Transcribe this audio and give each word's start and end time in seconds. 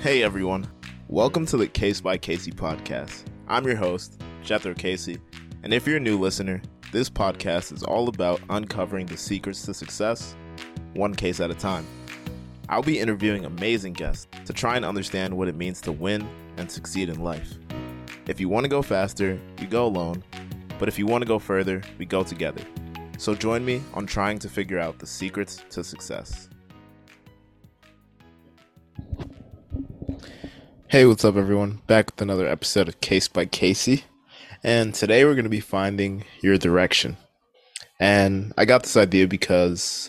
Hey 0.00 0.22
everyone, 0.22 0.64
welcome 1.08 1.44
to 1.46 1.56
the 1.56 1.66
Case 1.66 2.00
by 2.00 2.16
Casie 2.16 2.54
podcast. 2.54 3.24
I'm 3.48 3.66
your 3.66 3.74
host, 3.74 4.22
Jethro 4.44 4.72
Casie, 4.72 5.20
and 5.64 5.74
if 5.74 5.88
you're 5.88 5.96
a 5.96 6.00
new 6.00 6.16
listener, 6.16 6.62
this 6.92 7.10
podcast 7.10 7.72
is 7.72 7.82
all 7.82 8.08
about 8.08 8.40
uncovering 8.48 9.06
the 9.06 9.16
secrets 9.16 9.62
to 9.62 9.74
success, 9.74 10.36
one 10.94 11.16
case 11.16 11.40
at 11.40 11.50
a 11.50 11.54
time. 11.54 11.84
I'll 12.68 12.80
be 12.80 13.00
interviewing 13.00 13.44
amazing 13.44 13.94
guests 13.94 14.28
to 14.44 14.52
try 14.52 14.76
and 14.76 14.84
understand 14.84 15.36
what 15.36 15.48
it 15.48 15.56
means 15.56 15.80
to 15.80 15.90
win 15.90 16.28
and 16.58 16.70
succeed 16.70 17.08
in 17.08 17.24
life. 17.24 17.58
If 18.28 18.38
you 18.38 18.48
want 18.48 18.62
to 18.66 18.70
go 18.70 18.82
faster, 18.82 19.36
you 19.60 19.66
go 19.66 19.84
alone, 19.84 20.22
but 20.78 20.88
if 20.88 20.96
you 20.96 21.06
want 21.06 21.22
to 21.22 21.28
go 21.28 21.40
further, 21.40 21.82
we 21.98 22.06
go 22.06 22.22
together. 22.22 22.62
So 23.18 23.34
join 23.34 23.64
me 23.64 23.82
on 23.94 24.06
trying 24.06 24.38
to 24.38 24.48
figure 24.48 24.78
out 24.78 25.00
the 25.00 25.08
secrets 25.08 25.64
to 25.70 25.82
success. 25.82 26.48
Hey, 30.90 31.04
what's 31.04 31.22
up, 31.22 31.36
everyone? 31.36 31.82
Back 31.86 32.06
with 32.06 32.22
another 32.22 32.46
episode 32.46 32.88
of 32.88 32.98
Case 33.02 33.28
by 33.28 33.44
Casie. 33.44 34.04
And 34.64 34.94
today 34.94 35.22
we're 35.26 35.34
going 35.34 35.44
to 35.44 35.50
be 35.50 35.60
finding 35.60 36.24
your 36.42 36.56
direction. 36.56 37.18
And 38.00 38.54
I 38.56 38.64
got 38.64 38.84
this 38.84 38.96
idea 38.96 39.28
because 39.28 40.08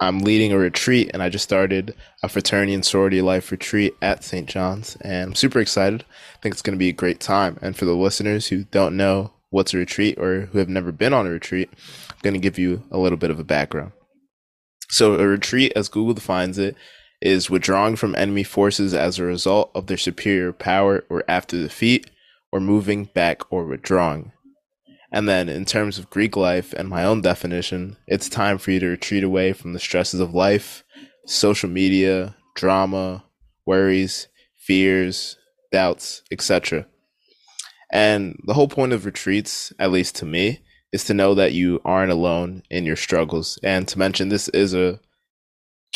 I'm 0.00 0.18
leading 0.18 0.50
a 0.50 0.58
retreat 0.58 1.12
and 1.14 1.22
I 1.22 1.28
just 1.28 1.44
started 1.44 1.94
a 2.24 2.28
fraternity 2.28 2.74
and 2.74 2.84
sorority 2.84 3.22
life 3.22 3.52
retreat 3.52 3.94
at 4.02 4.24
St. 4.24 4.48
John's. 4.48 4.96
And 4.96 5.28
I'm 5.28 5.34
super 5.36 5.60
excited. 5.60 6.04
I 6.34 6.38
think 6.42 6.54
it's 6.54 6.62
going 6.62 6.76
to 6.76 6.76
be 6.76 6.88
a 6.88 6.92
great 6.92 7.20
time. 7.20 7.56
And 7.62 7.76
for 7.76 7.84
the 7.84 7.94
listeners 7.94 8.48
who 8.48 8.64
don't 8.64 8.96
know 8.96 9.30
what's 9.50 9.74
a 9.74 9.78
retreat 9.78 10.18
or 10.18 10.48
who 10.50 10.58
have 10.58 10.68
never 10.68 10.90
been 10.90 11.12
on 11.12 11.28
a 11.28 11.30
retreat, 11.30 11.70
I'm 12.08 12.18
going 12.22 12.34
to 12.34 12.40
give 12.40 12.58
you 12.58 12.82
a 12.90 12.98
little 12.98 13.16
bit 13.16 13.30
of 13.30 13.38
a 13.38 13.44
background. 13.44 13.92
So, 14.88 15.14
a 15.14 15.24
retreat, 15.24 15.72
as 15.76 15.88
Google 15.88 16.14
defines 16.14 16.58
it, 16.58 16.74
is 17.20 17.50
withdrawing 17.50 17.96
from 17.96 18.14
enemy 18.14 18.42
forces 18.42 18.94
as 18.94 19.18
a 19.18 19.24
result 19.24 19.70
of 19.74 19.86
their 19.86 19.96
superior 19.96 20.52
power 20.52 21.04
or 21.08 21.22
after 21.28 21.60
defeat, 21.60 22.10
or 22.52 22.60
moving 22.60 23.04
back 23.04 23.42
or 23.52 23.64
withdrawing. 23.64 24.32
And 25.12 25.28
then, 25.28 25.48
in 25.48 25.64
terms 25.64 25.98
of 25.98 26.10
Greek 26.10 26.36
life 26.36 26.72
and 26.72 26.88
my 26.88 27.04
own 27.04 27.20
definition, 27.20 27.96
it's 28.06 28.28
time 28.28 28.58
for 28.58 28.70
you 28.70 28.80
to 28.80 28.86
retreat 28.88 29.24
away 29.24 29.52
from 29.52 29.72
the 29.72 29.80
stresses 29.80 30.20
of 30.20 30.34
life, 30.34 30.84
social 31.26 31.68
media, 31.68 32.36
drama, 32.54 33.24
worries, 33.66 34.28
fears, 34.56 35.36
doubts, 35.72 36.22
etc. 36.30 36.86
And 37.92 38.38
the 38.46 38.54
whole 38.54 38.68
point 38.68 38.92
of 38.92 39.04
retreats, 39.04 39.72
at 39.78 39.90
least 39.90 40.14
to 40.16 40.26
me, 40.26 40.60
is 40.92 41.04
to 41.04 41.14
know 41.14 41.34
that 41.34 41.52
you 41.52 41.80
aren't 41.84 42.12
alone 42.12 42.62
in 42.70 42.84
your 42.84 42.96
struggles. 42.96 43.58
And 43.62 43.86
to 43.88 43.98
mention, 43.98 44.28
this 44.28 44.48
is 44.48 44.74
a 44.74 45.00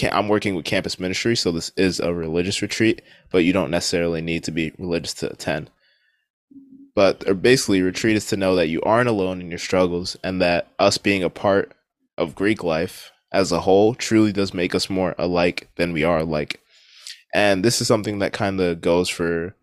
I'm 0.02 0.28
working 0.28 0.54
with 0.54 0.64
campus 0.64 0.98
ministry, 0.98 1.36
so 1.36 1.52
this 1.52 1.70
is 1.76 2.00
a 2.00 2.12
religious 2.12 2.62
retreat, 2.62 3.02
but 3.30 3.44
you 3.44 3.52
don't 3.52 3.70
necessarily 3.70 4.20
need 4.20 4.44
to 4.44 4.50
be 4.50 4.72
religious 4.78 5.14
to 5.14 5.30
attend. 5.30 5.70
But 6.94 7.42
basically, 7.42 7.82
retreat 7.82 8.16
is 8.16 8.26
to 8.26 8.36
know 8.36 8.56
that 8.56 8.68
you 8.68 8.80
aren't 8.82 9.08
alone 9.08 9.40
in 9.40 9.50
your 9.50 9.58
struggles, 9.58 10.16
and 10.24 10.40
that 10.42 10.68
us 10.78 10.98
being 10.98 11.22
a 11.22 11.30
part 11.30 11.74
of 12.16 12.34
Greek 12.34 12.62
life 12.62 13.10
as 13.32 13.50
a 13.50 13.60
whole 13.60 13.94
truly 13.94 14.32
does 14.32 14.54
make 14.54 14.74
us 14.74 14.88
more 14.88 15.14
alike 15.18 15.68
than 15.76 15.92
we 15.92 16.04
are 16.04 16.18
alike. 16.18 16.60
And 17.34 17.64
this 17.64 17.80
is 17.80 17.88
something 17.88 18.20
that 18.20 18.32
kind 18.32 18.60
of 18.60 18.80
goes 18.80 19.08
for 19.08 19.56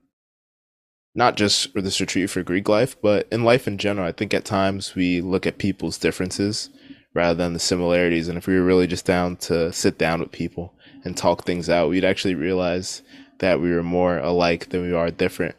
not 1.16 1.38
just 1.38 1.72
for 1.72 1.82
this 1.82 2.00
retreat 2.00 2.30
for 2.30 2.44
Greek 2.44 2.68
life, 2.70 2.96
but 3.02 3.28
in 3.32 3.44
life 3.44 3.68
in 3.68 3.78
general. 3.78 4.08
I 4.08 4.12
think 4.12 4.34
at 4.34 4.46
times 4.46 4.96
we 4.96 5.22
look 5.22 5.46
at 5.46 5.58
people's 5.58 5.98
differences 5.98 6.70
rather 7.14 7.36
than 7.36 7.54
the 7.54 7.60
similarities. 7.60 8.28
And 8.28 8.38
if 8.38 8.48
we 8.48 8.56
were 8.56 8.66
really 8.66 8.88
just 8.88 9.06
down 9.06 9.36
to 9.38 9.72
sit 9.74 9.98
down 9.98 10.20
with 10.20 10.32
people 10.32 10.74
and 11.04 11.16
talk 11.16 11.46
things 11.46 11.70
out, 11.70 11.90
we'd 11.90 12.06
actually 12.06 12.36
realize 12.36 13.02
that 13.40 13.60
we 13.60 13.72
were 13.72 13.84
more 13.84 14.18
alike 14.20 14.70
than 14.70 14.84
we 14.84 14.94
are 14.94 15.12
different. 15.12 15.56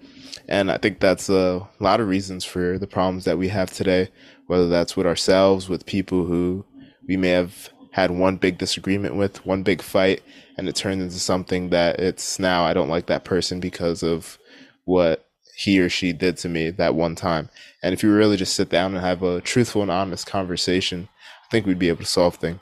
And 0.48 0.70
I 0.70 0.78
think 0.78 1.00
that's 1.00 1.28
a 1.28 1.68
lot 1.78 2.00
of 2.00 2.08
reasons 2.08 2.44
for 2.44 2.78
the 2.78 2.86
problems 2.86 3.24
that 3.24 3.38
we 3.38 3.48
have 3.48 3.70
today, 3.72 4.08
whether 4.46 4.68
that's 4.68 4.96
with 4.96 5.06
ourselves, 5.06 5.68
with 5.68 5.86
people 5.86 6.24
who 6.24 6.64
we 7.06 7.16
may 7.16 7.30
have 7.30 7.70
had 7.92 8.10
one 8.10 8.36
big 8.36 8.58
disagreement 8.58 9.16
with, 9.16 9.44
one 9.44 9.62
big 9.62 9.82
fight, 9.82 10.22
and 10.56 10.68
it 10.68 10.76
turned 10.76 11.02
into 11.02 11.18
something 11.18 11.70
that 11.70 12.00
it's 12.00 12.38
now 12.38 12.64
I 12.64 12.72
don't 12.72 12.88
like 12.88 13.06
that 13.06 13.24
person 13.24 13.60
because 13.60 14.02
of 14.02 14.38
what 14.84 15.26
he 15.54 15.78
or 15.80 15.88
she 15.88 16.12
did 16.12 16.36
to 16.38 16.48
me 16.48 16.70
that 16.70 16.94
one 16.94 17.14
time. 17.14 17.50
And 17.82 17.92
if 17.92 18.02
you 18.02 18.12
really 18.12 18.36
just 18.36 18.54
sit 18.54 18.70
down 18.70 18.94
and 18.94 19.04
have 19.04 19.22
a 19.22 19.40
truthful 19.40 19.82
and 19.82 19.90
honest 19.90 20.26
conversation, 20.26 21.08
think 21.52 21.66
we'd 21.66 21.78
be 21.78 21.90
able 21.90 21.98
to 21.98 22.06
solve 22.06 22.36
things. 22.36 22.58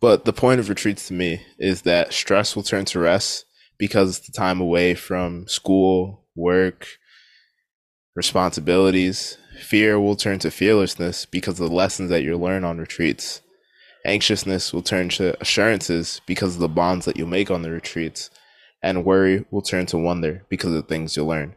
But 0.00 0.24
the 0.24 0.32
point 0.32 0.60
of 0.60 0.68
retreats 0.68 1.06
to 1.08 1.14
me 1.14 1.46
is 1.58 1.82
that 1.82 2.12
stress 2.12 2.54
will 2.54 2.64
turn 2.64 2.84
to 2.86 2.98
rest 2.98 3.46
because 3.78 4.18
it's 4.18 4.26
the 4.26 4.32
time 4.32 4.60
away 4.60 4.94
from 4.94 5.46
school, 5.46 6.26
work, 6.34 6.86
responsibilities. 8.16 9.38
Fear 9.62 10.00
will 10.00 10.16
turn 10.16 10.40
to 10.40 10.50
fearlessness 10.50 11.26
because 11.26 11.60
of 11.60 11.68
the 11.68 11.74
lessons 11.74 12.10
that 12.10 12.24
you 12.24 12.36
learn 12.36 12.64
on 12.64 12.78
retreats. 12.78 13.40
Anxiousness 14.04 14.72
will 14.72 14.82
turn 14.82 15.08
to 15.10 15.40
assurances 15.40 16.20
because 16.26 16.54
of 16.54 16.60
the 16.60 16.68
bonds 16.68 17.06
that 17.06 17.16
you 17.16 17.24
make 17.24 17.50
on 17.50 17.62
the 17.62 17.70
retreats. 17.70 18.30
And 18.82 19.04
worry 19.04 19.46
will 19.50 19.62
turn 19.62 19.86
to 19.86 19.96
wonder 19.96 20.44
because 20.50 20.70
of 20.70 20.76
the 20.76 20.82
things 20.82 21.16
you 21.16 21.24
learn. 21.24 21.54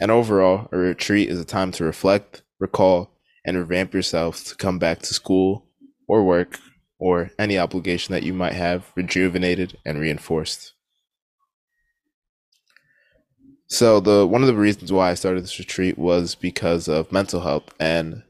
And 0.00 0.10
overall, 0.10 0.68
a 0.72 0.78
retreat 0.78 1.28
is 1.28 1.38
a 1.38 1.44
time 1.44 1.70
to 1.72 1.84
reflect, 1.84 2.42
recall, 2.58 3.13
and 3.44 3.56
revamp 3.56 3.92
yourself 3.92 4.44
to 4.44 4.54
come 4.54 4.78
back 4.78 5.00
to 5.00 5.14
school 5.14 5.66
or 6.08 6.24
work 6.24 6.58
or 6.98 7.30
any 7.38 7.58
obligation 7.58 8.12
that 8.12 8.22
you 8.22 8.32
might 8.32 8.54
have 8.54 8.90
rejuvenated 8.94 9.76
and 9.84 9.98
reinforced. 9.98 10.72
So 13.66 14.00
the 14.00 14.26
one 14.26 14.42
of 14.42 14.46
the 14.46 14.54
reasons 14.54 14.92
why 14.92 15.10
I 15.10 15.14
started 15.14 15.42
this 15.42 15.58
retreat 15.58 15.98
was 15.98 16.34
because 16.34 16.86
of 16.88 17.10
mental 17.10 17.40
health 17.40 17.74
and 17.80 18.22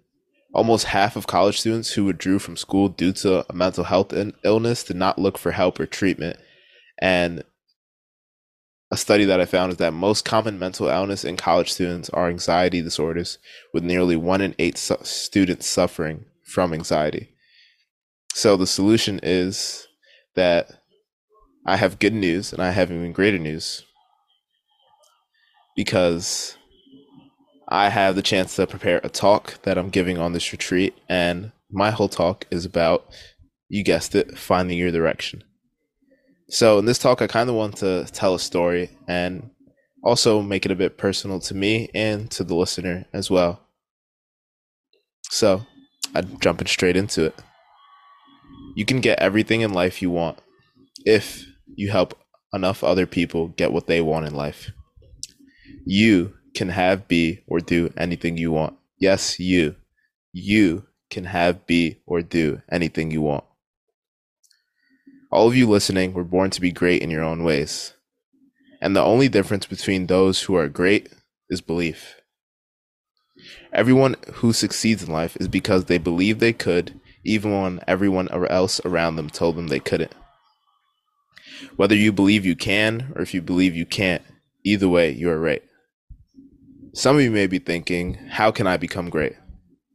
almost 0.55 0.87
half 0.87 1.17
of 1.17 1.27
college 1.27 1.61
students 1.61 1.93
who 1.93 2.05
withdrew 2.05 2.39
from 2.39 2.57
school 2.57 2.89
due 2.89 3.13
to 3.13 3.45
a 3.51 3.53
mental 3.53 3.85
health 3.85 4.15
illness 4.45 4.85
did 4.85 4.97
not 4.97 5.19
look 5.19 5.37
for 5.37 5.51
help 5.51 5.81
or 5.81 5.87
treatment 5.87 6.39
and 6.99 7.43
a 8.94 8.97
study 8.97 9.25
that 9.25 9.41
I 9.41 9.44
found 9.44 9.72
is 9.72 9.78
that 9.78 9.93
most 9.93 10.25
common 10.25 10.59
mental 10.59 10.88
illness 10.88 11.25
in 11.25 11.37
college 11.37 11.72
students 11.72 12.09
are 12.10 12.28
anxiety 12.28 12.81
disorders, 12.81 13.38
with 13.72 13.82
nearly 13.82 14.16
one 14.16 14.41
in 14.41 14.55
eight 14.59 14.78
su- 14.78 14.97
students 15.03 15.66
suffering 15.66 16.25
from 16.44 16.72
anxiety. 16.72 17.34
So 18.34 18.56
the 18.56 18.69
solution 18.69 19.19
is 19.22 19.87
that 20.37 20.71
I 21.66 21.77
have 21.77 21.99
good 21.99 22.15
news 22.15 22.53
and 22.53 22.62
I 22.62 22.71
have 22.71 22.91
even 22.91 23.12
greater 23.12 23.38
news 23.38 23.84
because 25.75 26.56
I 27.69 27.88
have 27.88 28.15
the 28.15 28.22
chance 28.22 28.54
to 28.56 28.66
prepare 28.66 29.00
a 29.03 29.09
talk 29.09 29.60
that 29.62 29.77
I'm 29.77 29.91
giving 29.91 30.19
on 30.19 30.34
this 30.34 30.53
retreat, 30.53 30.94
and 31.09 31.50
my 31.69 31.91
whole 31.91 32.09
talk 32.09 32.47
is 32.50 32.65
about, 32.65 33.09
you 33.69 33.83
guessed 33.83 34.15
it, 34.15 34.38
finding 34.38 34.78
your 34.78 34.93
direction. 34.93 35.43
So 36.54 36.78
in 36.78 36.84
this 36.84 37.00
talk, 37.00 37.20
I 37.20 37.26
kind 37.26 37.50
of 37.50 37.56
want 37.56 37.78
to 37.78 38.04
tell 38.12 38.37
a 38.37 38.38
story 38.38 38.88
and 39.09 39.50
also 40.04 40.41
make 40.41 40.65
it 40.65 40.70
a 40.70 40.76
bit 40.76 40.97
personal 40.97 41.41
to 41.41 41.53
me 41.53 41.91
and 41.92 42.31
to 42.31 42.44
the 42.44 42.54
listener 42.54 43.06
as 43.12 43.28
well. 43.28 43.60
So 45.31 45.66
I'm 46.15 46.38
jumping 46.38 46.69
straight 46.69 46.94
into 46.94 47.25
it. 47.25 47.34
You 48.76 48.84
can 48.84 49.00
get 49.00 49.19
everything 49.19 49.62
in 49.62 49.72
life 49.72 50.00
you 50.00 50.10
want 50.10 50.38
if 51.04 51.44
you 51.75 51.91
help 51.91 52.16
enough 52.53 52.84
other 52.84 53.04
people 53.04 53.48
get 53.48 53.72
what 53.72 53.88
they 53.88 54.00
want 54.00 54.26
in 54.26 54.34
life. 54.36 54.71
You 55.84 56.34
can 56.54 56.69
have, 56.69 57.09
be, 57.09 57.42
or 57.48 57.59
do 57.59 57.92
anything 57.97 58.36
you 58.36 58.53
want. 58.53 58.76
Yes, 58.97 59.41
you. 59.41 59.75
You 60.32 60.86
can 61.10 61.25
have, 61.25 61.66
be, 61.66 61.97
or 62.06 62.22
do 62.22 62.62
anything 62.71 63.10
you 63.10 63.22
want. 63.22 63.42
All 65.34 65.49
of 65.49 65.56
you 65.56 65.69
listening 65.69 66.12
were 66.12 66.22
born 66.22 66.50
to 66.50 66.61
be 66.61 66.71
great 66.71 67.03
in 67.03 67.11
your 67.11 67.25
own 67.25 67.42
ways. 67.42 67.95
And 68.81 68.95
the 68.95 69.03
only 69.03 69.28
difference 69.28 69.66
between 69.66 70.07
those 70.07 70.42
who 70.42 70.54
are 70.54 70.69
great 70.69 71.09
is 71.51 71.60
belief. 71.60 72.15
Everyone 73.72 74.15
who 74.34 74.53
succeeds 74.53 75.03
in 75.03 75.10
life 75.10 75.36
is 75.41 75.48
because 75.48 75.86
they 75.86 75.98
believe 75.98 76.39
they 76.39 76.53
could, 76.53 77.01
even 77.25 77.51
when 77.51 77.81
everyone 77.89 78.28
else 78.48 78.81
around 78.84 79.16
them 79.16 79.28
told 79.28 79.57
them 79.57 79.66
they 79.66 79.81
couldn't. 79.81 80.15
Whether 81.75 81.97
you 81.97 82.13
believe 82.13 82.47
you 82.47 82.54
can 82.54 83.13
or 83.16 83.22
if 83.22 83.34
you 83.34 83.42
believe 83.42 83.75
you 83.75 83.86
can't, 83.86 84.22
either 84.65 84.89
way, 84.89 85.10
you 85.10 85.28
are 85.31 85.41
right. 85.41 85.65
Some 86.92 87.16
of 87.16 87.22
you 87.22 87.33
may 87.33 87.48
be 87.48 87.59
thinking, 87.59 88.15
how 88.31 88.53
can 88.53 88.69
I 88.69 88.77
become 88.77 89.10
great? 89.10 89.34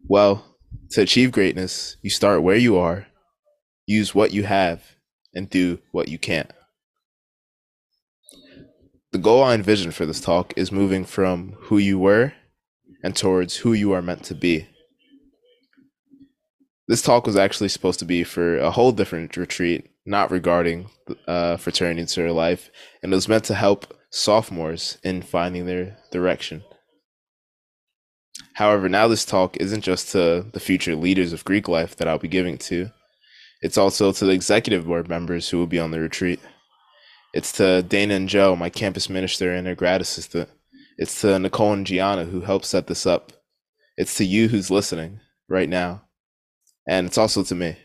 Well, 0.06 0.58
to 0.90 1.02
achieve 1.02 1.32
greatness, 1.32 1.96
you 2.02 2.10
start 2.10 2.44
where 2.44 2.58
you 2.58 2.78
are, 2.78 3.08
use 3.86 4.14
what 4.14 4.34
you 4.34 4.44
have, 4.44 4.99
and 5.34 5.50
do 5.50 5.80
what 5.92 6.08
you 6.08 6.18
can't. 6.18 6.52
The 9.12 9.18
goal 9.18 9.44
I 9.44 9.56
envision 9.56 9.92
for 9.92 10.06
this 10.06 10.22
talk 10.22 10.54
is 10.56 10.72
moving 10.72 11.04
from 11.04 11.56
who 11.62 11.78
you 11.78 11.98
were 11.98 12.34
and 13.04 13.16
towards 13.16 13.58
who 13.58 13.74
you 13.74 13.92
are 13.92 14.02
meant 14.02 14.24
to 14.26 14.36
be. 14.36 14.68
This 16.88 17.02
talk 17.02 17.26
was 17.26 17.36
actually 17.36 17.70
supposed 17.70 18.00
to 18.00 18.06
be 18.06 18.24
for 18.24 18.58
a 18.58 18.72
whole 18.72 18.92
different 18.92 19.36
retreat 19.38 19.90
not 20.06 20.32
regarding 20.32 20.90
uh, 21.28 21.56
fraternities 21.56 22.18
or 22.18 22.32
life, 22.32 22.72
and 23.04 23.14
it 23.14 23.16
was 23.16 23.28
meant 23.28 23.44
to 23.46 23.54
help 23.54 23.94
sophomores 24.12 24.98
in 25.04 25.22
finding 25.22 25.68
their 25.68 25.98
direction. 26.12 26.64
However, 28.54 28.90
now 28.90 29.08
this 29.08 29.24
talk 29.24 29.56
isn't 29.58 29.82
just 29.82 30.12
to 30.12 30.48
the 30.52 30.60
future 30.60 30.96
leaders 30.96 31.32
of 31.32 31.46
Greek 31.46 31.68
life 31.68 31.96
that 31.96 32.08
I'll 32.08 32.18
be 32.18 32.28
giving 32.28 32.58
to, 32.58 32.90
it's 33.62 33.78
also 33.78 34.12
to 34.12 34.26
the 34.26 34.32
executive 34.32 34.86
board 34.86 35.10
members 35.10 35.50
who 35.50 35.58
will 35.58 35.68
be 35.68 35.80
on 35.80 35.92
the 35.92 36.00
retreat. 36.00 36.40
It's 37.34 37.52
to 37.54 37.84
Dana 37.84 38.16
and 38.16 38.30
Joe, 38.30 38.56
my 38.56 38.70
campus 38.70 39.10
minister 39.10 39.54
and 39.54 39.68
their 39.68 39.76
grad 39.76 40.02
assistant. 40.02 40.50
It's 40.98 41.22
to 41.22 41.38
Nicole 41.40 41.74
and 41.74 41.86
Gianna 41.86 42.26
who 42.26 42.42
helped 42.42 42.66
set 42.66 42.88
this 42.88 43.06
up. 43.06 43.34
It's 43.98 44.16
to 44.16 44.26
you 44.26 44.48
who's 44.48 44.72
listening 44.72 45.20
right 45.48 45.70
now. 45.70 46.04
And 46.88 47.06
it's 47.06 47.18
also 47.18 47.44
to 47.44 47.56
me. 47.56 47.78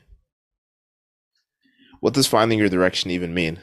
What 2.00 2.14
does 2.14 2.26
finding 2.26 2.58
your 2.58 2.68
direction 2.68 3.10
even 3.10 3.34
mean? 3.34 3.58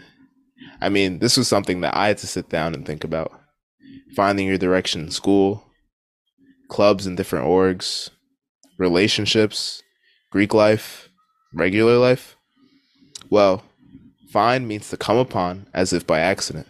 I 0.79 0.89
mean, 0.89 1.19
this 1.19 1.37
was 1.37 1.47
something 1.47 1.81
that 1.81 1.95
I 1.95 2.07
had 2.07 2.17
to 2.19 2.27
sit 2.27 2.49
down 2.49 2.73
and 2.73 2.85
think 2.85 3.03
about. 3.03 3.31
Finding 4.15 4.47
your 4.47 4.57
direction 4.57 5.01
in 5.01 5.11
school, 5.11 5.71
clubs 6.69 7.05
and 7.05 7.15
different 7.15 7.45
orgs, 7.45 8.09
relationships, 8.77 9.81
Greek 10.31 10.53
life, 10.53 11.09
regular 11.53 11.97
life. 11.97 12.35
Well, 13.29 13.63
find 14.31 14.67
means 14.67 14.89
to 14.89 14.97
come 14.97 15.17
upon 15.17 15.67
as 15.73 15.93
if 15.93 16.05
by 16.05 16.19
accident, 16.19 16.67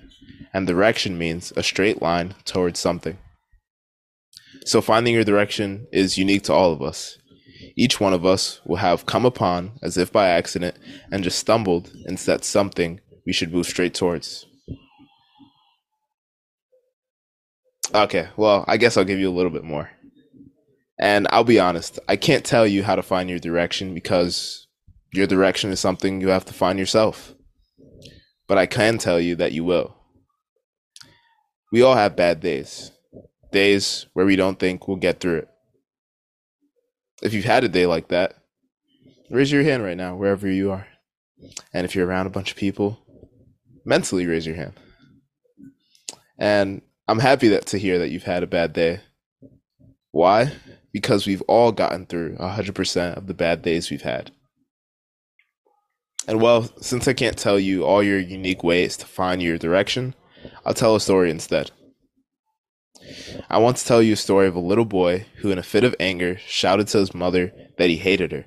and 0.53 0.67
direction 0.67 1.17
means 1.17 1.53
a 1.55 1.63
straight 1.63 2.01
line 2.01 2.35
towards 2.45 2.79
something. 2.79 3.17
So 4.65 4.81
finding 4.81 5.13
your 5.13 5.23
direction 5.23 5.87
is 5.91 6.17
unique 6.17 6.43
to 6.43 6.53
all 6.53 6.71
of 6.71 6.81
us. 6.81 7.17
Each 7.75 7.99
one 7.99 8.13
of 8.13 8.25
us 8.25 8.61
will 8.65 8.77
have 8.77 9.05
come 9.05 9.25
upon 9.25 9.79
as 9.81 9.97
if 9.97 10.11
by 10.11 10.27
accident 10.27 10.77
and 11.11 11.23
just 11.23 11.39
stumbled 11.39 11.91
and 12.05 12.19
set 12.19 12.43
something 12.43 12.99
we 13.25 13.33
should 13.33 13.53
move 13.53 13.65
straight 13.65 13.93
towards. 13.93 14.45
Okay, 17.93 18.29
well, 18.37 18.63
I 18.67 18.77
guess 18.77 18.97
I'll 18.97 19.03
give 19.03 19.19
you 19.19 19.29
a 19.29 19.33
little 19.33 19.51
bit 19.51 19.63
more. 19.63 19.89
And 20.99 21.27
I'll 21.31 21.43
be 21.43 21.59
honest, 21.59 21.99
I 22.07 22.15
can't 22.15 22.45
tell 22.45 22.65
you 22.65 22.83
how 22.83 22.95
to 22.95 23.03
find 23.03 23.29
your 23.29 23.39
direction 23.39 23.93
because 23.93 24.67
your 25.13 25.27
direction 25.27 25.71
is 25.71 25.79
something 25.79 26.21
you 26.21 26.29
have 26.29 26.45
to 26.45 26.53
find 26.53 26.79
yourself. 26.79 27.33
But 28.47 28.57
I 28.57 28.65
can 28.65 28.97
tell 28.97 29.19
you 29.19 29.35
that 29.35 29.51
you 29.51 29.63
will. 29.63 29.95
We 31.71 31.81
all 31.81 31.95
have 31.95 32.15
bad 32.15 32.41
days, 32.41 32.91
days 33.51 34.07
where 34.13 34.25
we 34.25 34.35
don't 34.35 34.59
think 34.59 34.87
we'll 34.87 34.97
get 34.97 35.19
through 35.19 35.37
it. 35.37 35.47
If 37.21 37.33
you've 37.33 37.45
had 37.45 37.63
a 37.63 37.69
day 37.69 37.85
like 37.85 38.09
that, 38.09 38.35
raise 39.29 39.51
your 39.51 39.63
hand 39.63 39.83
right 39.83 39.95
now, 39.95 40.15
wherever 40.15 40.49
you 40.49 40.71
are. 40.71 40.87
And 41.73 41.85
if 41.85 41.95
you're 41.95 42.07
around 42.07 42.27
a 42.27 42.31
bunch 42.31 42.51
of 42.51 42.57
people, 42.57 42.99
mentally 43.85 44.25
raise 44.25 44.45
your 44.45 44.55
hand. 44.55 44.73
And 46.37 46.81
I'm 47.07 47.19
happy 47.19 47.49
that 47.49 47.67
to 47.67 47.77
hear 47.77 47.99
that 47.99 48.09
you've 48.09 48.23
had 48.23 48.43
a 48.43 48.47
bad 48.47 48.73
day. 48.73 49.01
Why? 50.11 50.51
Because 50.91 51.25
we've 51.25 51.41
all 51.43 51.71
gotten 51.71 52.05
through 52.05 52.35
100% 52.35 53.17
of 53.17 53.27
the 53.27 53.33
bad 53.33 53.61
days 53.61 53.89
we've 53.89 54.01
had. 54.01 54.31
And 56.27 56.41
well, 56.41 56.69
since 56.81 57.07
I 57.07 57.13
can't 57.13 57.37
tell 57.37 57.59
you 57.59 57.83
all 57.83 58.03
your 58.03 58.19
unique 58.19 58.63
ways 58.63 58.95
to 58.97 59.05
find 59.05 59.41
your 59.41 59.57
direction, 59.57 60.13
I'll 60.65 60.73
tell 60.73 60.95
a 60.95 60.99
story 60.99 61.31
instead. 61.31 61.71
I 63.49 63.57
want 63.57 63.77
to 63.77 63.85
tell 63.85 64.01
you 64.01 64.13
a 64.13 64.17
story 64.17 64.47
of 64.47 64.55
a 64.55 64.59
little 64.59 64.85
boy 64.85 65.25
who, 65.37 65.51
in 65.51 65.57
a 65.57 65.63
fit 65.63 65.83
of 65.83 65.95
anger, 65.99 66.37
shouted 66.45 66.87
to 66.89 66.99
his 66.99 67.13
mother 67.13 67.51
that 67.77 67.89
he 67.89 67.97
hated 67.97 68.31
her. 68.31 68.45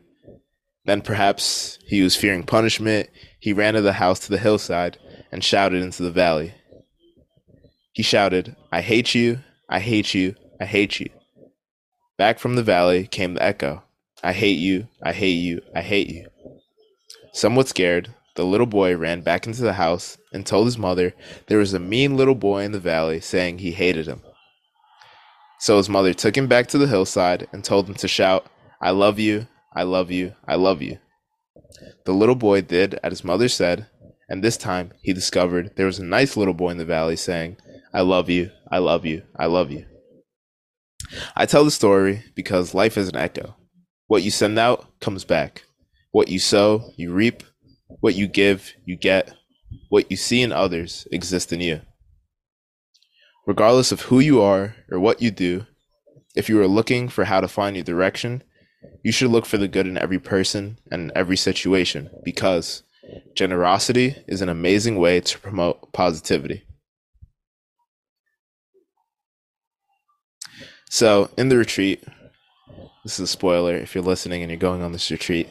Then, 0.84 1.00
perhaps 1.00 1.78
he 1.86 2.02
was 2.02 2.16
fearing 2.16 2.44
punishment, 2.44 3.08
he 3.40 3.52
ran 3.52 3.74
to 3.74 3.80
the 3.80 3.94
house 3.94 4.20
to 4.20 4.30
the 4.30 4.38
hillside 4.38 4.98
and 5.32 5.42
shouted 5.42 5.82
into 5.82 6.02
the 6.02 6.10
valley. 6.10 6.54
He 7.92 8.02
shouted, 8.02 8.54
I 8.70 8.80
hate 8.80 9.14
you, 9.14 9.40
I 9.68 9.80
hate 9.80 10.14
you, 10.14 10.34
I 10.60 10.66
hate 10.66 11.00
you. 11.00 11.10
Back 12.16 12.38
from 12.38 12.54
the 12.54 12.62
valley 12.62 13.06
came 13.06 13.34
the 13.34 13.42
echo 13.42 13.82
I 14.22 14.32
hate 14.32 14.58
you, 14.58 14.88
I 15.02 15.12
hate 15.12 15.34
you, 15.34 15.60
I 15.74 15.82
hate 15.82 16.08
you. 16.08 16.26
Somewhat 17.34 17.66
scared, 17.66 18.14
the 18.36 18.44
little 18.44 18.64
boy 18.64 18.96
ran 18.96 19.20
back 19.20 19.44
into 19.44 19.62
the 19.62 19.72
house 19.72 20.16
and 20.32 20.46
told 20.46 20.66
his 20.68 20.78
mother 20.78 21.14
there 21.48 21.58
was 21.58 21.74
a 21.74 21.80
mean 21.80 22.16
little 22.16 22.36
boy 22.36 22.62
in 22.62 22.70
the 22.70 22.78
valley 22.78 23.20
saying 23.20 23.58
he 23.58 23.72
hated 23.72 24.06
him. 24.06 24.22
So 25.58 25.76
his 25.78 25.88
mother 25.88 26.14
took 26.14 26.36
him 26.36 26.46
back 26.46 26.68
to 26.68 26.78
the 26.78 26.86
hillside 26.86 27.48
and 27.52 27.64
told 27.64 27.88
him 27.88 27.96
to 27.96 28.06
shout, 28.06 28.46
I 28.80 28.90
love 28.90 29.18
you, 29.18 29.48
I 29.74 29.82
love 29.82 30.12
you, 30.12 30.36
I 30.46 30.54
love 30.54 30.80
you. 30.80 30.98
The 32.04 32.12
little 32.12 32.36
boy 32.36 32.60
did 32.60 33.00
as 33.02 33.10
his 33.10 33.24
mother 33.24 33.48
said, 33.48 33.88
and 34.28 34.42
this 34.42 34.56
time 34.56 34.92
he 35.02 35.12
discovered 35.12 35.72
there 35.74 35.86
was 35.86 35.98
a 35.98 36.04
nice 36.04 36.36
little 36.36 36.54
boy 36.54 36.70
in 36.70 36.78
the 36.78 36.84
valley 36.84 37.16
saying, 37.16 37.56
I 37.92 38.02
love 38.02 38.30
you, 38.30 38.52
I 38.70 38.78
love 38.78 39.04
you, 39.04 39.22
I 39.36 39.46
love 39.46 39.72
you. 39.72 39.86
I 41.34 41.46
tell 41.46 41.64
the 41.64 41.72
story 41.72 42.22
because 42.36 42.74
life 42.74 42.96
is 42.96 43.08
an 43.08 43.16
echo. 43.16 43.56
What 44.06 44.22
you 44.22 44.30
send 44.30 44.56
out 44.56 45.00
comes 45.00 45.24
back. 45.24 45.64
What 46.14 46.28
you 46.28 46.38
sow, 46.38 46.92
you 46.94 47.12
reap. 47.12 47.42
What 47.98 48.14
you 48.14 48.28
give, 48.28 48.72
you 48.84 48.94
get. 48.94 49.34
What 49.88 50.12
you 50.12 50.16
see 50.16 50.42
in 50.42 50.52
others 50.52 51.08
exists 51.10 51.50
in 51.50 51.60
you. 51.60 51.80
Regardless 53.48 53.90
of 53.90 54.02
who 54.02 54.20
you 54.20 54.40
are 54.40 54.76
or 54.92 55.00
what 55.00 55.20
you 55.20 55.32
do, 55.32 55.66
if 56.36 56.48
you 56.48 56.60
are 56.62 56.68
looking 56.68 57.08
for 57.08 57.24
how 57.24 57.40
to 57.40 57.48
find 57.48 57.74
your 57.74 57.84
direction, 57.84 58.44
you 59.02 59.10
should 59.10 59.32
look 59.32 59.44
for 59.44 59.58
the 59.58 59.66
good 59.66 59.88
in 59.88 59.98
every 59.98 60.20
person 60.20 60.78
and 60.88 61.10
every 61.16 61.36
situation 61.36 62.08
because 62.24 62.84
generosity 63.34 64.14
is 64.28 64.40
an 64.40 64.48
amazing 64.48 64.94
way 65.00 65.20
to 65.20 65.38
promote 65.40 65.92
positivity. 65.92 66.62
So, 70.88 71.28
in 71.36 71.48
the 71.48 71.58
retreat, 71.58 72.04
this 73.02 73.14
is 73.18 73.24
a 73.24 73.26
spoiler 73.26 73.74
if 73.74 73.96
you're 73.96 74.04
listening 74.04 74.42
and 74.42 74.50
you're 74.52 74.60
going 74.60 74.80
on 74.80 74.92
this 74.92 75.10
retreat 75.10 75.48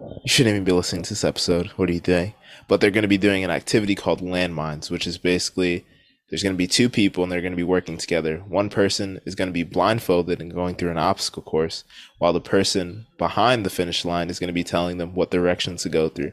you 0.00 0.28
shouldn't 0.28 0.54
even 0.54 0.64
be 0.64 0.72
listening 0.72 1.02
to 1.02 1.10
this 1.10 1.24
episode. 1.24 1.68
What 1.76 1.86
do 1.86 1.92
you 1.92 2.00
think? 2.00 2.34
But 2.68 2.80
they're 2.80 2.90
going 2.90 3.02
to 3.02 3.08
be 3.08 3.18
doing 3.18 3.44
an 3.44 3.50
activity 3.50 3.94
called 3.94 4.20
landmines, 4.20 4.90
which 4.90 5.06
is 5.06 5.18
basically 5.18 5.86
there's 6.28 6.42
going 6.42 6.54
to 6.54 6.58
be 6.58 6.66
two 6.66 6.88
people 6.88 7.22
and 7.22 7.30
they're 7.30 7.40
going 7.40 7.52
to 7.52 7.56
be 7.56 7.62
working 7.62 7.96
together. 7.96 8.38
One 8.48 8.68
person 8.68 9.20
is 9.24 9.34
going 9.34 9.48
to 9.48 9.52
be 9.52 9.62
blindfolded 9.62 10.40
and 10.40 10.52
going 10.52 10.74
through 10.74 10.90
an 10.90 10.98
obstacle 10.98 11.42
course, 11.42 11.84
while 12.18 12.32
the 12.32 12.40
person 12.40 13.06
behind 13.16 13.64
the 13.64 13.70
finish 13.70 14.04
line 14.04 14.28
is 14.28 14.38
going 14.38 14.48
to 14.48 14.52
be 14.52 14.64
telling 14.64 14.98
them 14.98 15.14
what 15.14 15.30
directions 15.30 15.82
to 15.84 15.88
go 15.88 16.08
through. 16.08 16.32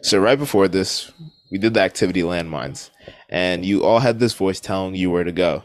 So, 0.00 0.18
right 0.18 0.38
before 0.38 0.68
this, 0.68 1.10
we 1.50 1.58
did 1.58 1.74
the 1.74 1.80
activity 1.80 2.22
landmines, 2.22 2.90
and 3.28 3.64
you 3.64 3.84
all 3.84 3.98
had 3.98 4.20
this 4.20 4.34
voice 4.34 4.60
telling 4.60 4.94
you 4.94 5.10
where 5.10 5.24
to 5.24 5.32
go 5.32 5.64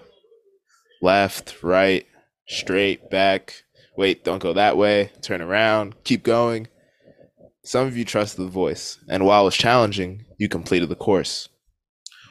left, 1.01 1.61
right, 1.61 2.07
straight, 2.47 3.09
back, 3.09 3.63
wait, 3.97 4.23
don't 4.23 4.41
go 4.41 4.53
that 4.53 4.77
way, 4.77 5.11
turn 5.21 5.41
around, 5.41 5.95
keep 6.03 6.23
going. 6.23 6.67
Some 7.63 7.87
of 7.87 7.95
you 7.95 8.03
trusted 8.03 8.45
the 8.45 8.51
voice, 8.51 8.99
and 9.07 9.25
while 9.25 9.43
it 9.43 9.45
was 9.45 9.55
challenging, 9.55 10.25
you 10.37 10.49
completed 10.49 10.89
the 10.89 10.95
course. 10.95 11.47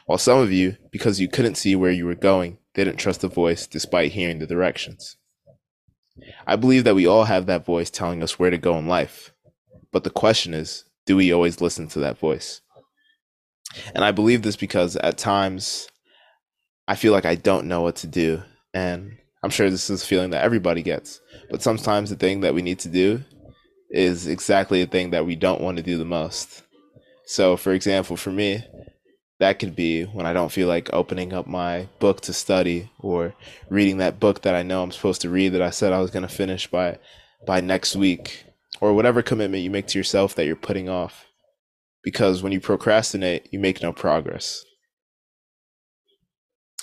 While 0.05 0.17
some 0.17 0.39
of 0.39 0.51
you, 0.51 0.77
because 0.91 1.19
you 1.19 1.27
couldn't 1.27 1.55
see 1.55 1.75
where 1.75 1.91
you 1.91 2.05
were 2.05 2.15
going, 2.15 2.59
didn't 2.73 2.97
trust 2.97 3.21
the 3.21 3.27
voice 3.27 3.65
despite 3.67 4.11
hearing 4.11 4.39
the 4.39 4.47
directions. 4.47 5.17
I 6.45 6.55
believe 6.55 6.83
that 6.83 6.95
we 6.95 7.07
all 7.07 7.23
have 7.23 7.45
that 7.45 7.65
voice 7.65 7.89
telling 7.89 8.21
us 8.21 8.37
where 8.37 8.49
to 8.49 8.57
go 8.57 8.77
in 8.77 8.87
life. 8.87 9.33
But 9.91 10.03
the 10.03 10.09
question 10.09 10.53
is, 10.53 10.83
do 11.05 11.15
we 11.15 11.31
always 11.31 11.61
listen 11.61 11.87
to 11.89 11.99
that 11.99 12.17
voice? 12.17 12.61
And 13.95 14.03
I 14.03 14.11
believe 14.11 14.41
this 14.41 14.55
because 14.55 14.95
at 14.97 15.17
times 15.17 15.87
I 16.87 16.95
feel 16.95 17.13
like 17.13 17.25
I 17.25 17.35
don't 17.35 17.67
know 17.67 17.81
what 17.81 17.95
to 17.97 18.07
do. 18.07 18.43
And 18.73 19.17
I'm 19.43 19.49
sure 19.49 19.69
this 19.69 19.89
is 19.89 20.03
a 20.03 20.05
feeling 20.05 20.29
that 20.31 20.43
everybody 20.43 20.81
gets. 20.81 21.19
But 21.49 21.61
sometimes 21.61 22.09
the 22.09 22.15
thing 22.15 22.41
that 22.41 22.53
we 22.53 22.61
need 22.61 22.79
to 22.79 22.89
do 22.89 23.23
is 23.89 24.25
exactly 24.25 24.83
the 24.83 24.89
thing 24.89 25.11
that 25.11 25.25
we 25.25 25.35
don't 25.35 25.61
want 25.61 25.77
to 25.77 25.83
do 25.83 25.97
the 25.97 26.05
most. 26.05 26.63
So, 27.25 27.57
for 27.57 27.73
example, 27.73 28.17
for 28.17 28.31
me, 28.31 28.63
that 29.39 29.59
could 29.59 29.75
be 29.75 30.03
when 30.03 30.25
I 30.25 30.33
don't 30.33 30.51
feel 30.51 30.67
like 30.67 30.93
opening 30.93 31.33
up 31.33 31.47
my 31.47 31.89
book 31.99 32.21
to 32.21 32.33
study 32.33 32.89
or 32.99 33.35
reading 33.69 33.97
that 33.97 34.19
book 34.19 34.41
that 34.43 34.55
I 34.55 34.63
know 34.63 34.81
I'm 34.81 34.91
supposed 34.91 35.21
to 35.21 35.29
read 35.29 35.49
that 35.49 35.61
I 35.61 35.69
said 35.69 35.91
I 35.91 35.99
was 35.99 36.11
going 36.11 36.27
to 36.27 36.33
finish 36.33 36.67
by 36.67 36.97
by 37.45 37.59
next 37.59 37.95
week 37.95 38.45
or 38.79 38.93
whatever 38.93 39.21
commitment 39.21 39.63
you 39.63 39.69
make 39.69 39.87
to 39.87 39.99
yourself 39.99 40.35
that 40.35 40.45
you're 40.45 40.55
putting 40.55 40.87
off. 40.87 41.25
Because 42.03 42.41
when 42.41 42.51
you 42.51 42.59
procrastinate, 42.59 43.49
you 43.51 43.59
make 43.59 43.81
no 43.81 43.93
progress. 43.93 44.63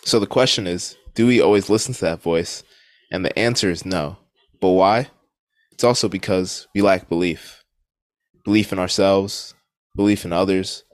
So 0.04 0.18
the 0.18 0.26
question 0.26 0.66
is, 0.66 0.96
do 1.14 1.26
we 1.26 1.40
always 1.40 1.68
listen 1.70 1.94
to 1.94 2.00
that 2.02 2.22
voice? 2.22 2.62
And 3.10 3.24
the 3.24 3.36
answer 3.38 3.70
is 3.70 3.84
no. 3.84 4.18
But 4.60 4.70
why? 4.70 5.08
It's 5.72 5.84
also 5.84 6.08
because 6.08 6.68
we 6.74 6.82
lack 6.82 7.08
belief 7.08 7.64
belief 8.44 8.72
in 8.72 8.78
ourselves, 8.78 9.54
belief 9.94 10.24
in 10.24 10.32
others, 10.32 10.84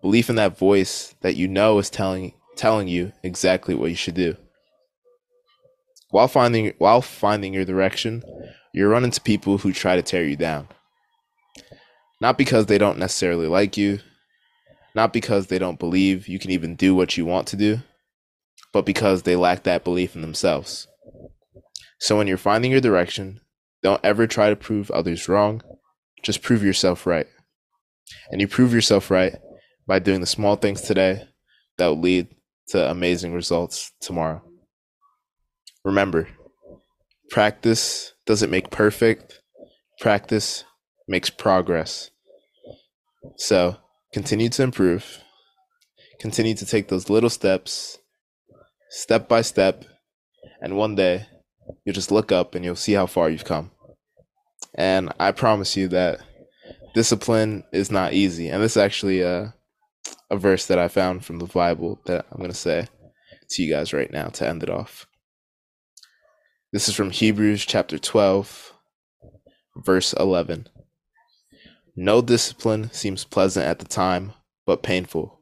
belief 0.00 0.30
in 0.30 0.36
that 0.36 0.58
voice 0.58 1.14
that 1.20 1.36
you 1.36 1.48
know 1.48 1.78
is 1.78 1.90
telling 1.90 2.32
telling 2.56 2.88
you 2.88 3.12
exactly 3.22 3.74
what 3.74 3.90
you 3.90 3.96
should 3.96 4.14
do. 4.14 4.36
While 6.10 6.28
finding 6.28 6.72
while 6.78 7.02
finding 7.02 7.54
your 7.54 7.64
direction, 7.64 8.22
you 8.72 8.86
run 8.88 9.04
into 9.04 9.20
people 9.20 9.58
who 9.58 9.72
try 9.72 9.96
to 9.96 10.02
tear 10.02 10.24
you 10.24 10.36
down. 10.36 10.68
Not 12.20 12.36
because 12.36 12.66
they 12.66 12.78
don't 12.78 12.98
necessarily 12.98 13.46
like 13.46 13.76
you, 13.76 14.00
not 14.94 15.12
because 15.12 15.46
they 15.46 15.58
don't 15.58 15.78
believe 15.78 16.26
you 16.26 16.38
can 16.38 16.50
even 16.50 16.74
do 16.74 16.94
what 16.94 17.16
you 17.16 17.24
want 17.24 17.46
to 17.48 17.56
do, 17.56 17.80
but 18.72 18.86
because 18.86 19.22
they 19.22 19.36
lack 19.36 19.62
that 19.62 19.84
belief 19.84 20.14
in 20.14 20.22
themselves. 20.22 20.86
So 22.00 22.16
when 22.16 22.26
you're 22.26 22.36
finding 22.36 22.70
your 22.70 22.80
direction, 22.80 23.40
don't 23.82 24.04
ever 24.04 24.26
try 24.26 24.50
to 24.50 24.56
prove 24.56 24.90
others 24.90 25.28
wrong, 25.28 25.62
just 26.22 26.42
prove 26.42 26.62
yourself 26.62 27.06
right. 27.06 27.26
And 28.30 28.40
you 28.40 28.48
prove 28.48 28.72
yourself 28.72 29.10
right 29.10 29.36
by 29.86 29.98
doing 29.98 30.20
the 30.20 30.26
small 30.26 30.56
things 30.56 30.82
today 30.82 31.24
that 31.76 31.86
will 31.86 32.00
lead 32.00 32.28
to 32.68 32.90
amazing 32.90 33.32
results 33.32 33.92
tomorrow. 34.00 34.42
Remember, 35.84 36.28
practice 37.30 38.12
doesn't 38.26 38.50
make 38.50 38.70
perfect, 38.70 39.40
practice 40.00 40.64
makes 41.06 41.30
progress. 41.30 42.10
So, 43.36 43.76
continue 44.12 44.48
to 44.50 44.62
improve, 44.62 45.18
continue 46.20 46.54
to 46.54 46.66
take 46.66 46.88
those 46.88 47.08
little 47.08 47.30
steps, 47.30 47.98
step 48.90 49.28
by 49.28 49.42
step, 49.42 49.84
and 50.60 50.76
one 50.76 50.94
day 50.94 51.26
you'll 51.84 51.94
just 51.94 52.10
look 52.10 52.32
up 52.32 52.54
and 52.54 52.64
you'll 52.64 52.76
see 52.76 52.92
how 52.92 53.06
far 53.06 53.28
you've 53.28 53.44
come. 53.44 53.70
And 54.74 55.12
I 55.18 55.32
promise 55.32 55.76
you 55.76 55.88
that 55.88 56.20
discipline 56.94 57.64
is 57.72 57.90
not 57.90 58.12
easy. 58.12 58.48
And 58.48 58.62
this 58.62 58.72
is 58.72 58.82
actually 58.82 59.20
a, 59.20 59.54
a 60.30 60.36
verse 60.36 60.66
that 60.66 60.78
I 60.78 60.88
found 60.88 61.24
from 61.24 61.38
the 61.38 61.46
Bible 61.46 62.00
that 62.06 62.26
I'm 62.30 62.38
going 62.38 62.50
to 62.50 62.56
say 62.56 62.86
to 63.50 63.62
you 63.62 63.72
guys 63.72 63.92
right 63.92 64.10
now 64.10 64.28
to 64.28 64.48
end 64.48 64.62
it 64.62 64.70
off. 64.70 65.06
This 66.72 66.88
is 66.88 66.94
from 66.94 67.10
Hebrews 67.10 67.64
chapter 67.64 67.98
12, 67.98 68.74
verse 69.76 70.12
11. 70.12 70.68
No 71.96 72.20
discipline 72.20 72.90
seems 72.92 73.24
pleasant 73.24 73.66
at 73.66 73.78
the 73.78 73.86
time, 73.86 74.32
but 74.66 74.82
painful. 74.82 75.40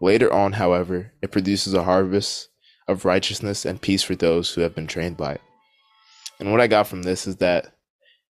Later 0.00 0.32
on, 0.32 0.52
however, 0.52 1.12
it 1.20 1.32
produces 1.32 1.74
a 1.74 1.82
harvest 1.82 2.48
of 2.92 3.04
righteousness 3.04 3.64
and 3.64 3.80
peace 3.80 4.02
for 4.02 4.14
those 4.14 4.54
who 4.54 4.60
have 4.60 4.74
been 4.74 4.86
trained 4.86 5.16
by 5.16 5.32
it. 5.32 5.40
And 6.38 6.50
what 6.50 6.60
I 6.60 6.66
got 6.66 6.86
from 6.86 7.02
this 7.02 7.26
is 7.26 7.36
that 7.36 7.74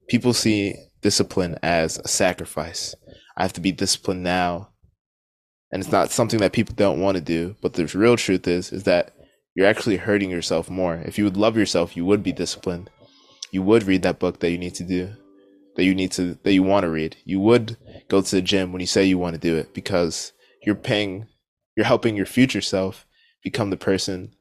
people 0.08 0.34
see 0.34 0.74
discipline 1.00 1.58
as 1.62 1.98
a 1.98 2.08
sacrifice. 2.08 2.94
I 3.36 3.42
have 3.42 3.52
to 3.54 3.60
be 3.60 3.72
disciplined 3.72 4.22
now. 4.22 4.70
And 5.72 5.82
it's 5.82 5.92
not 5.92 6.10
something 6.10 6.40
that 6.40 6.52
people 6.52 6.74
don't 6.74 7.00
want 7.00 7.16
to 7.16 7.22
do, 7.22 7.56
but 7.60 7.74
the 7.74 7.86
real 7.86 8.16
truth 8.16 8.46
is 8.46 8.72
is 8.72 8.84
that 8.84 9.14
you're 9.54 9.66
actually 9.66 9.96
hurting 9.96 10.30
yourself 10.30 10.70
more. 10.70 10.96
If 10.96 11.18
you 11.18 11.24
would 11.24 11.36
love 11.36 11.56
yourself, 11.56 11.96
you 11.96 12.04
would 12.04 12.22
be 12.22 12.32
disciplined. 12.32 12.90
You 13.50 13.62
would 13.62 13.82
read 13.84 14.02
that 14.02 14.18
book 14.18 14.40
that 14.40 14.50
you 14.50 14.58
need 14.58 14.74
to 14.76 14.84
do 14.84 15.14
that 15.78 15.84
you 15.84 15.94
need 15.94 16.10
to 16.10 16.36
that 16.42 16.52
you 16.52 16.62
want 16.64 16.82
to 16.82 16.90
read. 16.90 17.16
You 17.24 17.38
would 17.38 17.76
go 18.08 18.20
to 18.20 18.36
the 18.36 18.42
gym 18.42 18.72
when 18.72 18.80
you 18.80 18.86
say 18.86 19.04
you 19.04 19.16
want 19.16 19.34
to 19.34 19.40
do 19.40 19.56
it 19.56 19.72
because 19.72 20.32
you're 20.64 20.74
paying 20.74 21.28
you're 21.76 21.86
helping 21.86 22.16
your 22.16 22.26
future 22.26 22.60
self 22.60 23.06
become 23.44 23.70
the 23.70 23.76
person 23.76 24.32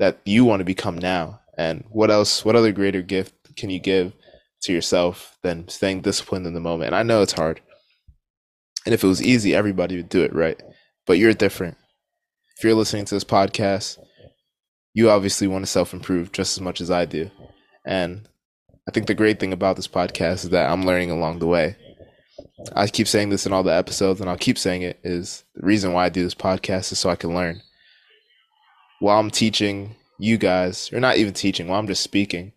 that 0.00 0.18
you 0.24 0.44
want 0.44 0.60
to 0.60 0.64
become 0.64 0.98
now. 0.98 1.40
And 1.56 1.84
what 1.90 2.10
else 2.10 2.44
what 2.44 2.56
other 2.56 2.72
greater 2.72 3.02
gift 3.02 3.34
can 3.56 3.70
you 3.70 3.78
give 3.78 4.14
to 4.62 4.72
yourself 4.72 5.36
than 5.42 5.68
staying 5.68 6.00
disciplined 6.00 6.46
in 6.46 6.54
the 6.54 6.60
moment? 6.60 6.88
And 6.88 6.96
I 6.96 7.04
know 7.04 7.22
it's 7.22 7.34
hard. 7.34 7.60
And 8.86 8.94
if 8.94 9.04
it 9.04 9.06
was 9.06 9.22
easy, 9.22 9.54
everybody 9.54 9.96
would 9.96 10.08
do 10.08 10.22
it, 10.22 10.34
right? 10.34 10.60
But 11.06 11.18
you're 11.18 11.34
different. 11.34 11.76
If 12.56 12.64
you're 12.64 12.74
listening 12.74 13.04
to 13.04 13.14
this 13.14 13.24
podcast, 13.24 13.98
you 14.94 15.10
obviously 15.10 15.46
want 15.46 15.64
to 15.64 15.70
self 15.70 15.92
improve 15.92 16.32
just 16.32 16.56
as 16.56 16.62
much 16.62 16.80
as 16.80 16.90
I 16.90 17.04
do. 17.04 17.30
And 17.84 18.26
I 18.88 18.92
think 18.92 19.06
the 19.06 19.14
great 19.14 19.38
thing 19.38 19.52
about 19.52 19.76
this 19.76 19.88
podcast 19.88 20.44
is 20.44 20.50
that 20.50 20.70
I'm 20.70 20.84
learning 20.84 21.10
along 21.10 21.38
the 21.38 21.46
way. 21.46 21.76
I 22.74 22.86
keep 22.86 23.06
saying 23.06 23.28
this 23.28 23.46
in 23.46 23.52
all 23.52 23.62
the 23.62 23.74
episodes, 23.74 24.20
and 24.20 24.28
I'll 24.28 24.36
keep 24.38 24.58
saying 24.58 24.82
it 24.82 24.98
is 25.04 25.44
the 25.54 25.66
reason 25.66 25.92
why 25.92 26.06
I 26.06 26.08
do 26.08 26.22
this 26.22 26.34
podcast 26.34 26.90
is 26.90 26.98
so 26.98 27.10
I 27.10 27.16
can 27.16 27.34
learn. 27.34 27.60
While 29.00 29.18
I'm 29.18 29.30
teaching 29.30 29.96
you 30.18 30.36
guys, 30.36 30.92
or 30.92 31.00
not 31.00 31.16
even 31.16 31.32
teaching, 31.32 31.68
while 31.68 31.80
I'm 31.80 31.86
just 31.86 32.02
speaking, 32.02 32.52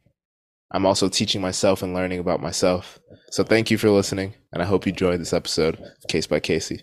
I'm 0.71 0.85
also 0.85 1.07
teaching 1.07 1.39
myself 1.39 1.81
and 1.81 1.93
learning 1.93 2.19
about 2.19 2.41
myself. 2.41 2.99
So 3.31 3.45
thank 3.45 3.71
you 3.71 3.77
for 3.77 3.89
listening, 3.89 4.33
and 4.51 4.61
I 4.61 4.65
hope 4.65 4.85
you 4.85 4.89
enjoyed 4.89 5.21
this 5.21 5.31
episode 5.31 5.79
of 5.79 6.07
Case 6.09 6.27
by 6.27 6.41
Casie. 6.41 6.81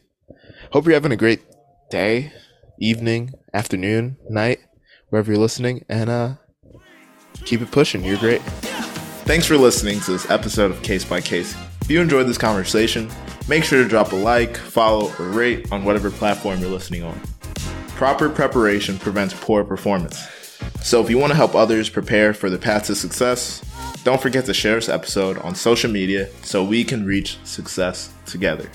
Hope 0.72 0.86
you're 0.86 0.94
having 0.94 1.12
a 1.12 1.16
great 1.16 1.42
day, 1.90 2.32
evening, 2.78 3.34
afternoon, 3.52 4.16
night, 4.30 4.60
wherever 5.10 5.30
you're 5.30 5.38
listening, 5.38 5.84
and 5.90 6.08
uh, 6.08 6.34
keep 7.44 7.60
it 7.60 7.70
pushing. 7.70 8.02
You're 8.02 8.16
great. 8.16 8.40
Thanks 9.26 9.44
for 9.44 9.58
listening 9.58 10.00
to 10.00 10.12
this 10.12 10.30
episode 10.30 10.70
of 10.70 10.82
Case 10.82 11.04
by 11.04 11.20
Case. 11.20 11.54
If 11.82 11.90
you 11.90 12.00
enjoyed 12.00 12.26
this 12.26 12.38
conversation, 12.38 13.10
make 13.46 13.64
sure 13.64 13.82
to 13.82 13.88
drop 13.88 14.12
a 14.12 14.16
like, 14.16 14.56
follow, 14.56 15.12
or 15.18 15.26
rate 15.26 15.70
on 15.70 15.84
whatever 15.84 16.10
platform 16.10 16.60
you're 16.60 16.70
listening 16.70 17.02
on. 17.02 17.20
Proper 18.00 18.30
preparation 18.30 18.96
prevents 18.96 19.34
poor 19.34 19.62
performance. 19.62 20.26
So 20.80 21.02
if 21.02 21.10
you 21.10 21.18
want 21.18 21.32
to 21.32 21.36
help 21.36 21.54
others 21.54 21.90
prepare 21.90 22.32
for 22.32 22.48
the 22.48 22.56
path 22.56 22.86
to 22.86 22.94
success, 22.94 23.62
don't 24.04 24.22
forget 24.22 24.46
to 24.46 24.54
share 24.54 24.76
this 24.76 24.88
episode 24.88 25.36
on 25.40 25.54
social 25.54 25.90
media 25.90 26.30
so 26.40 26.64
we 26.64 26.82
can 26.82 27.04
reach 27.04 27.36
success 27.44 28.10
together. 28.24 28.70